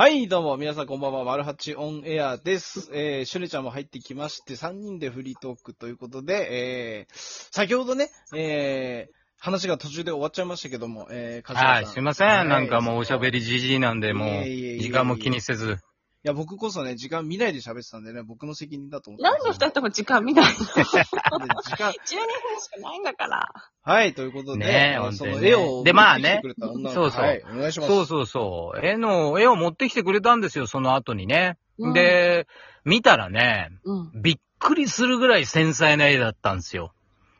[0.00, 2.88] はい、どうも、皆さんこんばんは、マルハチオンエアです。
[2.94, 7.14] えー、シュネちゃんも入ってきまして、3人でフリートークということで、えー、
[7.52, 12.28] 先ほどね、えー、話が途中で終わっちゃいましたけども、えー、柏はい、すいません。
[12.30, 15.76] はいなんかもうおしゃべりじじいなんで、もう、時間も気にせず。
[16.22, 23.48] いや、僕こそね、時間見ないで喋ってたんでね、僕の責任だと思ってなんで二人とも時間見ないの ?12 で時間、分しかないんだから。
[23.82, 27.92] はい、ということで、ねえあのその絵を、でまあね持ってきてくれた女の子そうそうはい、お願いします。
[27.92, 28.86] そうそうそう。
[28.86, 31.56] 絵の、絵を持ってきてくれたんですよ、その後にね。
[31.78, 32.46] うんで、
[32.84, 34.22] 見たらね、うん。
[34.22, 36.92] びっくりするぐらい繊細な絵だったんですよ。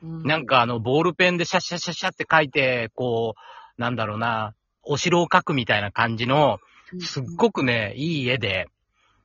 [0.03, 6.59] うんなん、かあの、ボールペンでシャッシャッシャッシャって描いて、こう、なんだろうな、お城を描くみたいな感じの、
[6.99, 8.69] すっごくね、いい絵で、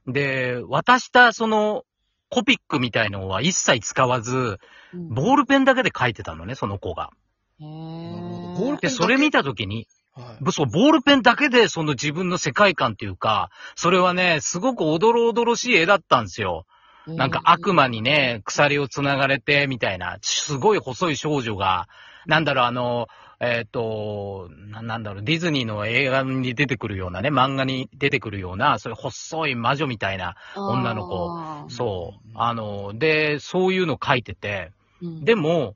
[0.07, 1.83] で、渡したその、
[2.29, 4.59] コピックみたいのは一切使わず、
[4.93, 7.11] うん、ボールペンだけで描いてたのね、その子が。
[7.59, 10.51] へボールペンで、それ見たときに、はい。
[10.51, 16.65] そう、ボールペンだけでその自分の世界観っていうか、それはね、すごくおどろおどろしい絵だったんですよ。
[17.07, 21.87] なんか悪魔にね、鎖を繋がれて、みたいな、すごい細い少女が、
[22.25, 23.07] なんだろう、あの、
[23.39, 31.69] えっ、とな、なんだろう、ディズニーの映画に出てくるようなね、漫画に出てくるような、そういう細い魔女みたいな、女の子。
[31.69, 35.25] そう、あの、で、そういうの書いてて、うん。
[35.25, 35.75] でも、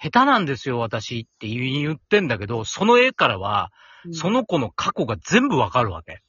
[0.00, 3.72] 下手なんですよ、私って言ってんだけど、その絵からは、
[4.12, 6.22] そ、の子の過去が全部わかるわけ。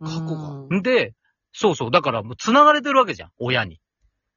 [0.00, 0.08] うん。
[0.08, 0.82] 過去が。
[0.82, 1.14] で、
[1.60, 3.80] そうそう、だからもう繋がれてるわけじゃん、親に。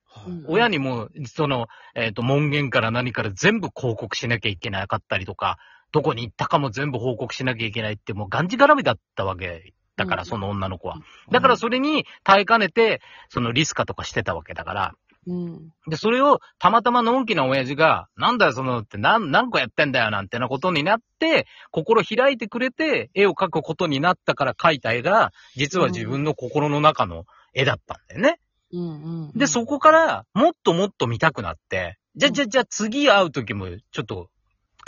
[0.06, 5.58] はいうん親にも、その、えっ、と、門限から何から全部報告しなきゃいけなかったりとか、
[5.92, 10.98] どこに行ったかも全部報告しなきゃいけないって、もうがんじがらみだったわけだから、うんその女の子は。
[11.32, 14.96] だからそれに耐えかねて、そのリスカとかしてたわけだから。
[15.28, 15.74] うん。
[15.88, 28.40] で、それをたまたまのんきな親父が、なんだよそのって何、何個やってんだよなんてなことになって、心開いてくれて、絵を描くことになったから描いた絵が、実は自分の心の中の絵だったんだよね。
[28.74, 29.32] うんうん。
[29.36, 34.30] で、そこから、もっともっと見たくなって、じゃ、じゃ、じゃ、次会う時も、ちょっと、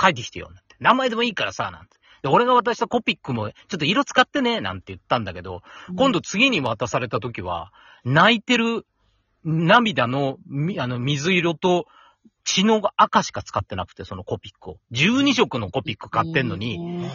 [0.01, 0.75] 書いてきてよ、なんて。
[0.79, 1.97] 名前でもいいからさ、なんて。
[2.23, 5.61] で、俺が渡したコピックも、ちょっと色使ってね、なんて言ったんだけど、
[5.95, 7.72] 今度次に渡された時は、
[8.05, 8.85] 泣いてる
[9.43, 11.85] 涙の、みあの、水色と
[12.43, 14.77] 血の赤しか使ってなくて、そのコピックを。
[14.91, 17.07] 12色のコピック買ってんのに、に、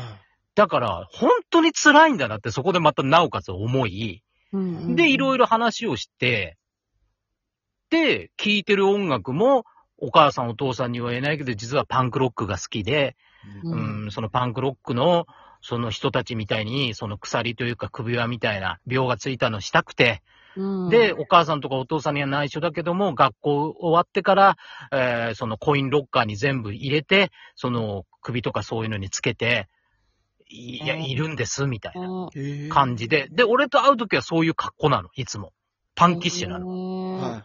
[0.55, 4.23] だから、本当に辛いんだなって、そこでまたなおかつ思い、
[4.53, 6.57] で、いろいろ、ろ話をして、
[7.91, 9.65] で、聴いてる音楽も、
[9.99, 13.17] お母さんお父さんには言えないけど、実はパンクロックが好きで、
[13.65, 15.27] うん、そのパンクロックの、
[15.61, 20.23] その人たちみたいに、その鎖というか首輪みたいな病がついたのしたくて、
[20.57, 24.57] うんで、お母さんとかお父さんには内緒だけども、学校終わってから、
[24.93, 29.69] えーそのコインロッカーに全部入れて、その首とかそういうのにつけて、
[30.51, 32.29] いや、うんいるんです、みたいな
[32.71, 33.29] 感じで。
[33.31, 35.53] で、俺と会うときはそういう格好なの、いつも。
[35.95, 36.67] パンキッシュなの。
[36.67, 37.43] のはいはい。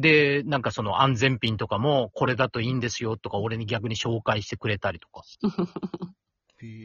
[0.00, 5.22] で、なんかその安全ピンとかも、これだといいんですよとか、俺に逆に紹介してくれたりとか。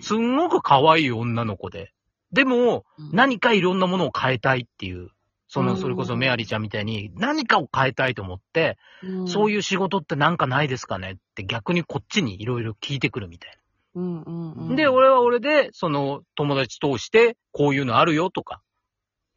[0.01, 1.91] すんごく可愛い女の子で。
[2.35, 5.09] でも、何かいろんなものを変えたいっていう。
[5.47, 8.77] その、うんそれこそメアリーちゃんみたいに何かを変えたいと思って、
[9.25, 13.57] そういう仕事ってなんかないですかねって逆にこっちにいろいろ聞いてくるみたい
[13.95, 14.73] うん、うんうな。
[14.73, 14.75] ん。
[14.75, 18.61] で、俺は俺で、その友達通して、こういうのあるよとか、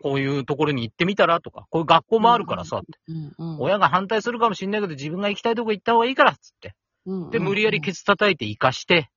[0.03, 2.99] こういうところに行ってみたらとか、こういう学校もあるからさって。
[3.09, 6.75] うん、うん、親が反対するかもしんないけど、自分が行きたいとこ行った方がいいから、つって。
[7.07, 9.09] うん、で、無理やりケツ叩いて生かして、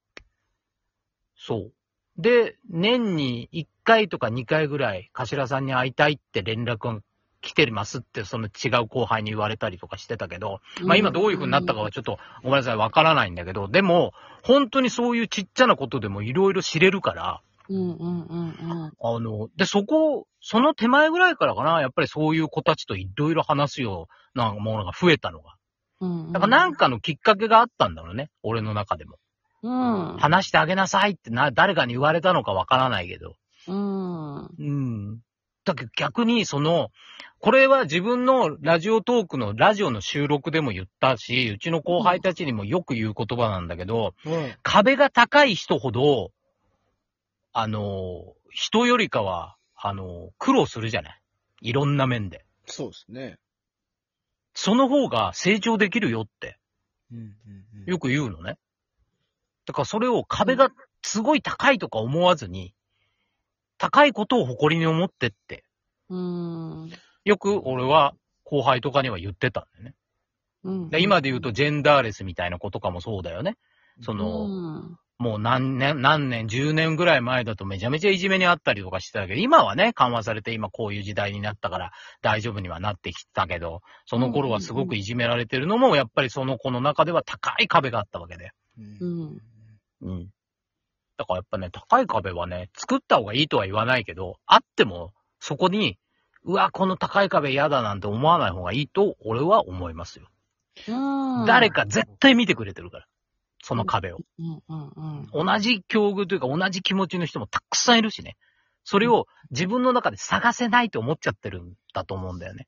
[1.35, 1.73] そう。
[2.17, 7.01] で、年に1回とか2回ぐらい、頭さんに会いたいって連絡が
[7.41, 14.13] 来てますって、その違う後輩に言われたりとかしてたけど、まあ今どういう風になったかはちょっとごめんなさい、わからないんだけど、でも、
[14.43, 18.91] 本当にそういうちっちゃなことでもいろいろ知れるから、うん、うん、うん、うん。
[19.01, 25.55] あの、で、そこ、その手前ぐらいからかな、やっぱりそういう子たちといろいろ話すようなものが増えたのが。
[26.01, 26.31] うん。
[26.31, 29.17] だからなんかのきっかけがあったんだろうね、俺の中でも。
[29.63, 33.35] うん、話してあげなさいってな、誰かに言われたのかわからないけど。
[33.67, 35.19] うん、うん。
[35.65, 36.89] だけど逆にその、
[37.39, 46.31] これは自分のラジオトークのラジオの収録でも言ったし、うちの後輩たちにもよく言う言葉なんだけど、はい壁が高い人ほど、
[47.53, 51.21] あの、人よりかは、あの、苦労するじゃない？
[51.61, 52.45] いろんな面で。
[52.65, 53.37] そうですね。
[54.53, 56.57] その方が成長できるよって、
[57.11, 58.57] うんうんうんよく言うのね。
[59.65, 60.69] だからそれを壁が
[61.03, 62.73] すごい高いとか思わずに、
[63.77, 65.63] 高いことを誇りに思ってって、
[66.09, 66.91] うん。
[67.23, 68.13] よく俺は
[68.43, 69.95] 後輩とかには言ってたんだよね。
[70.63, 70.89] うん。
[70.89, 73.57] で今で言うとジェンダーレスみたいな子とかもそうだよね。
[74.01, 81.91] その、うん、もう何年、何年、10年ぐらい前だとめちゃめちゃいじめにあったりとかしてたけど、今はね、緩和されて今こういう時代になったから
[82.21, 88.51] 大丈夫にはなってきたけど、その頃はすごくいじめられてるのも、やっぱりその子の中では高い壁があったわけで。
[88.99, 89.41] うん。
[90.01, 90.29] うん。
[91.17, 95.97] だからやっぱね、高い壁はね、作った方がいいとは言わないけど、あっても、そこに、
[96.43, 100.27] うわ、この高い壁嫌だなんて思わない方がいいと、俺は思いますよ。
[100.87, 101.45] うん。
[101.45, 103.05] 誰か絶対見てくれてるから。
[103.63, 104.17] その壁を。
[104.39, 105.45] うんうんうん。
[105.45, 108.35] 同じ境遇というか同じ気持ちの人もたくさんいるしね。
[108.83, 112.67] それを自分の中で探せないと思っちゃってるんだと思うんだよね。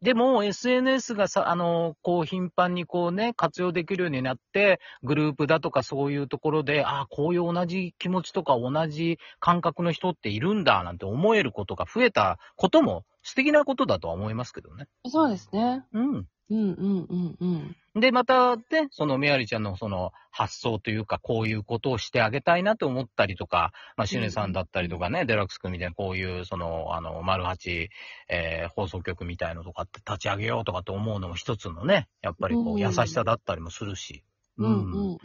[0.00, 14.86] でも SNS がさ、あの、こう頻繁にこうね、活用できるようになって、グループだとかそういうところで、ああ、こういう同じ気持ちとか同じ感覚の人っているんだなんて思えることが増えたことも素敵なことだとは思いますけどね。
[15.04, 15.10] うん。
[15.10, 15.84] そうですね。
[15.92, 16.06] うん。
[16.14, 17.76] うんうんうんうん。
[18.00, 27.88] で、またね、そのメアリちゃんのその発想というか、こういうことをしてあげたいなと思ったりとか、まあ、シュネさんだったりとかね、デラックス君みたいな、こういう、その、あの、丸八、
[28.28, 34.24] えー放送局みたいのとかって立ち上げようとかって思うのも一つのね、やっぱりこうんう、優しさだったりもするし。
[34.58, 35.18] うん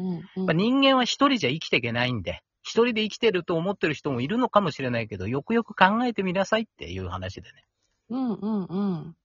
[0.53, 7.65] 人間は一人じゃ生きていけないんで、一人で生きてると思ってる人もいるのかもしれないけど、よくよく考えてみなさいっていう話でね。
[8.09, 9.15] うんうんうん。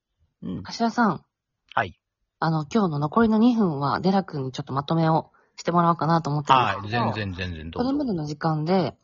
[0.42, 0.62] うん。
[0.62, 1.24] 柏さん。
[1.74, 1.98] はい。
[2.40, 6.82] あの、今日の残りの2分は、デラ君にちょっとまとめをしてもらおうかなと思ってるんはい。
[6.82, 7.12] ですけど。
[7.12, 7.88] 全然全然どうぞ。
[7.88, 8.94] これまでの時間で、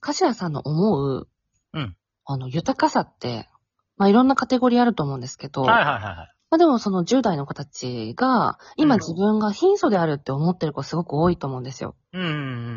[0.00, 1.28] 柏さんの思う、
[1.74, 3.48] うんあの、豊かさって、
[3.96, 6.16] まあ、いろんなカテゴリーあると思うんですけど、はいはいはいはい。
[6.50, 11.96] まあ、でもその10代の子たちが、今うん自分が貧相であるって思ってる子すごく多いと思うんですよ。
[12.12, 12.32] うんうんう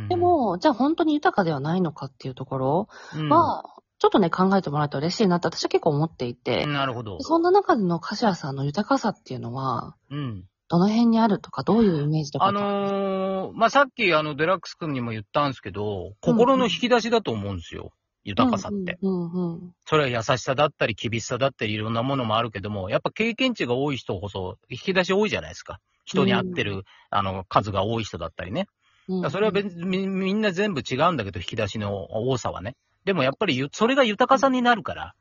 [0.06, 0.08] ん。
[0.08, 3.64] で、も、じゃあ本当に豊かではないのかっていうところうん、は、
[3.98, 7.20] ちょっとね、考えてもらえたら嬉しいなって私は結構思っていて、なるほど。
[7.22, 10.44] そんな中での柏さんの豊かさっていうのは、うん。
[10.68, 12.46] どの辺にあるとか、どういうイメージとか。
[12.46, 17.92] あのー、まあ、さっきあの、デラックス君にも言ったんですけど、心の引き出しだと思うんですよ。
[18.24, 18.98] 豊かさって。
[19.02, 25.80] うんうんうんそれは優しさだったり、厳しさだったり、いろんなものもあるけども、やっぱ経験値が多い人こそ、引き出し多いじゃないですか。
[26.06, 28.68] 人に合ってる、あの、数が多い人だったりね。
[29.08, 29.22] うん。
[29.22, 32.76] だからそれは別にみみんな全部違うんだけど、引き出しの多さはね。
[33.06, 35.16] でもやっぱりゆ、それが豊かさになるから、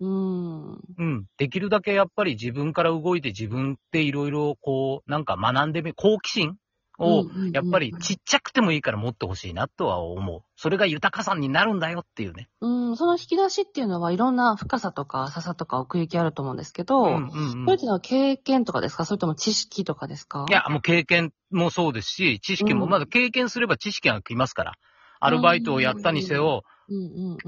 [0.00, 0.72] うん。
[0.72, 1.26] うん。
[1.36, 6.56] できるだけやっぱり自分から動いて自分っていろいろこう、なんか学んでみ、好奇心
[6.98, 10.42] をやっぱりちっちゃくてもいいから持ってほしいなとは思う。
[10.56, 12.48] それが豊かさになるんだよっていうね。
[12.60, 19.04] うん、その引き出しっていうのはいろんな深さとか浅さとか奥行きあると思うんですけど、うんうんうんそれっていうのは経験とかですか？
[19.04, 20.46] それとも知識とかですか？
[20.48, 24.74] いや、もう経験もそうですし、知識も、うんまだ経験すれば知識が来ますから。
[25.20, 26.64] アルバイトをやったにせよ、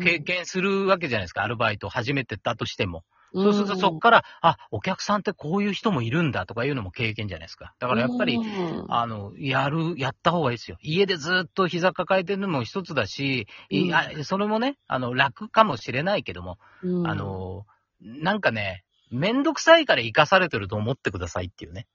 [0.02, 1.42] 経験するわけじゃないですか。
[1.42, 3.04] アルバイトを始めてたとしても。
[3.32, 7.74] うん、そうするとそっから、あ、お客さんってこういう人もいるんだとかいうのも経験じゃないですか。
[7.78, 10.78] だからやっぱり、うんあの、やる、やった方がいいですよ。
[10.80, 17.66] 家でずっと膝抱えてるのも一つだし、いやそれもね、あの、楽かもしれないけども、うんあ、の、
[18.00, 21.86] なんかね、めんどくさいから生かされてると思ってくださいっていうね。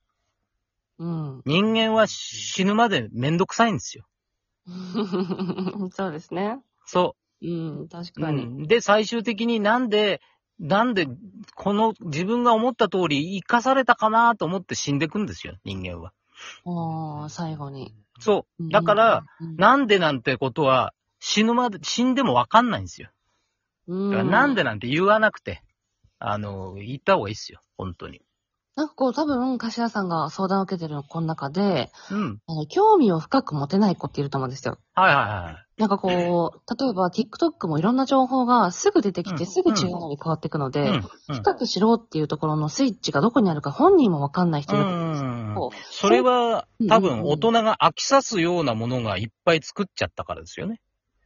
[0.99, 1.41] うん。
[1.45, 4.05] 人間は死ぬまでめんどくさいんですよ。
[5.91, 6.59] そうですね。
[6.85, 8.21] そうん、確う。
[8.21, 8.43] かに。
[8.43, 10.21] うんで、最終的になんで、
[10.59, 11.07] なんで、
[11.55, 16.13] この自分が思った通り生かされたかなと思って死んでくんですよ、人間は。
[16.65, 17.95] ああ、最後に。
[18.19, 18.69] そう。
[18.69, 23.09] だから、、うん、なんでなんてことは死ぬまで、死んでもわかんないんですよ。
[23.87, 25.63] うだからなんでなんて言わなくて、
[26.19, 27.61] あの、言った方がいいっすよ。
[27.77, 28.21] 本当に。
[28.75, 32.39] なんかこう、多分、柏さんが相談を受けてるこの中で、うん。
[32.47, 34.77] あの、興味を深く持てない子っていると思うんですよ。
[34.93, 35.65] はいはいはい。
[35.77, 40.95] なんかこう、例えば TikTok もいろんな情報がすぐ出てきて、うんすぐ違うのに変わっていくので、うん。
[40.95, 41.01] うん
[41.35, 45.71] 深く知ろうっていうところのスイッチがどこにあるか本人もわかんない人いると思うんですうんよ。
[45.89, 50.79] それはうん多分大人が飽きさすようなものがいっぱい作っちゃったからですよね。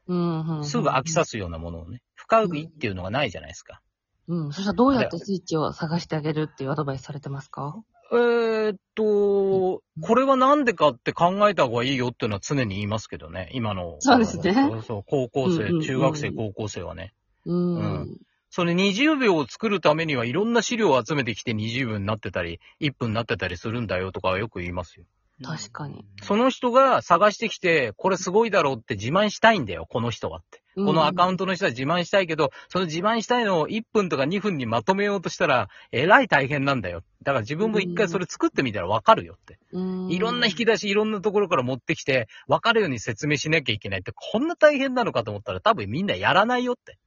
[0.07, 2.01] うんうんすぐ飽きさすようなものをね。
[2.15, 3.81] 深いっていうのがないじゃないですか。
[4.27, 4.53] うん。
[4.53, 7.83] そしたらどうやってスイッチを探してあげるっていうアドバイスされてますか？
[8.11, 13.49] えーっと、これはなんでかって考えた方がいいよっていうのは常に言いますけどね。
[13.53, 13.97] 今の。
[13.99, 17.13] そうですねそうそう、高校生、うんうんうん中学生、高校生はね。
[17.45, 17.75] うん。
[17.75, 18.17] うん
[18.51, 25.05] それ20秒を作るためにはいろんな資料を集めてきて20秒になってたり、1分になってたりするんだよとかはよく言いますよ。
[25.43, 26.05] 確かに。
[26.23, 30.61] その人が探してきて、これすごいだろうって自慢したいんだよ、この人はって。
[30.75, 37.01] このアカウントの人は自慢したいけど、その自慢したいのを1分とか2分にまとめようとしたら、えらい大変なんだよ。
[37.23, 39.57] だから自分も一回それ作ってみたらわかるよって。
[39.71, 46.97] うん、いろんな引き出し、いろんなところから持ってきて、わかるように説明しなきゃいけないって、こんな大変なのかと思ったら多分みんなやらないよって。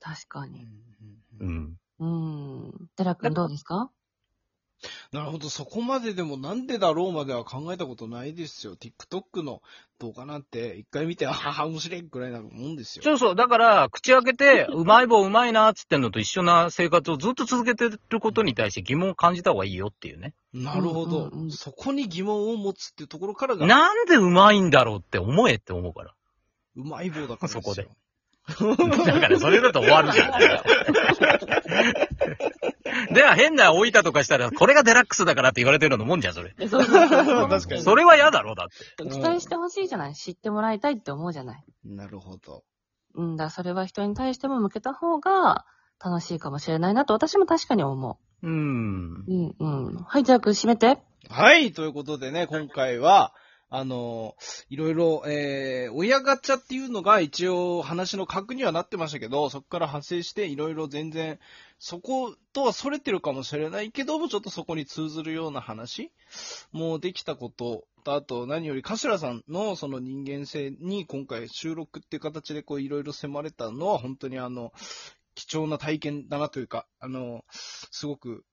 [0.00, 0.68] 確かに。
[1.40, 1.76] うん。
[2.00, 2.72] うん。
[2.96, 3.90] 寺くんどうですか？
[5.12, 8.76] なるほど、そこまででもなんでだろうまでは考えたことないですよ。
[8.76, 9.62] TikTok の
[9.98, 13.02] 動画なんて一回見て、あはは、面白いくらいなもんですよ。
[13.04, 13.34] そうそう。
[13.36, 20.34] だから、口開けて、うまい棒うまいなっつってんのと一緒な生活をずっと続けてることに対して疑問を感じた方がいいよっていうね。
[20.52, 26.14] なるほど、うんうんうんそこに疑問を持つっていうところからが、なんでうまいんだろうって思えって思うから。
[26.76, 27.48] うまい棒だから。
[27.48, 27.88] そこで。
[29.06, 30.32] だからそれだと終わるじゃん。
[33.14, 36.54] では変な置いたとかしたら、これがデラックスだからって言われてるようなもんじゃん、それ。
[36.58, 39.04] えそうそうそうそう確かにそれは嫌だろ、だって。
[39.04, 42.64] 期待してほしいじゃない知ってもらいたいって思うじゃないなるほど。
[43.14, 45.64] うんだ、それは人に対しても向けた方が
[46.04, 49.24] 楽しいかもしれないなと私も確かに思うーん。
[49.26, 49.28] う。
[49.28, 49.94] うんうん。
[50.02, 50.98] はい、じゃあ、閉めて。
[51.30, 53.32] はい、ということでね、今回は、
[53.70, 54.36] あの、
[54.68, 61.38] いろいろ、えー、親ガチャっていうのが一応話の核にはなってましたけど、そこから派生していろいろ全然、
[61.78, 66.12] そことは逸れてるかもしれないけども、ちょっとそこに通ずるような話
[66.72, 74.72] もできたことと、あと何より頭さんのその人間性に今回収録っていう形でこういろいろ迫れたのは本当にあの、
[75.34, 78.44] 貴重な体験だなというか、あの、すごく、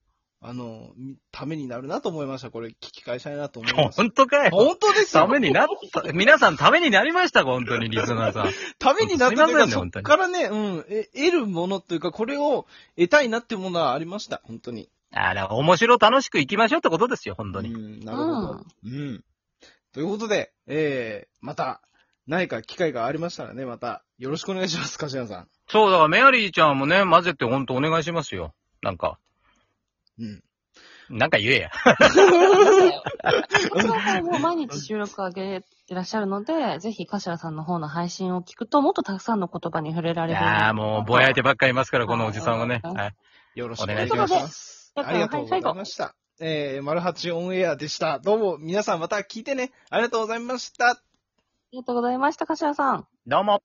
[0.43, 2.49] あの、みためになるなと思いました。
[2.49, 3.97] これ聞き返したいなと思います。
[4.01, 4.49] 本当かよ。
[4.51, 7.51] 本当ですよためになった、皆さんためになりましたか？
[7.51, 8.51] 本当に、リスナーさん。
[8.79, 12.65] ためになったというか、ませんね本当にからね、うん、え得るものというか、これを
[12.97, 14.41] 得たいなっていうものはありました。
[14.45, 14.89] 本当に。
[15.13, 17.71] あら、面白楽しく行きましょうってことですよ、本当に。
[17.71, 18.65] うん、なるほど。
[18.85, 19.23] うん。
[19.93, 21.81] ということで、えー、また、
[22.25, 25.49] 何か機会がありましたらね、また、よろしくお願いします、かしらさん。
[25.67, 28.55] そう、だからメアリーちゃんもね、混ぜて本当お願いしますよ。
[28.81, 29.19] なんか、
[30.21, 30.43] うん。
[31.17, 31.71] なんか言えや。
[33.71, 40.41] この回も毎日収録上げてらっしゃるので、ぜひ、柏さんの方の配信を聞くと、もっとたくさんの言葉に触れらいれる。
[40.41, 42.79] やーもう、ぼやいてばっかりいますから、このおじさんはね。
[42.83, 43.15] はい。
[43.55, 44.39] よろしくお願いしお願いしま。
[44.41, 46.15] ますありがとうございました。
[46.39, 48.19] えー、マルハチオンエアでした。
[48.19, 49.71] どうも、皆さんまた聞いてね。
[49.89, 50.91] ありがとうございました。
[50.91, 51.01] あ
[51.71, 53.07] りがとうございました、柏さん。
[53.27, 53.61] どうも。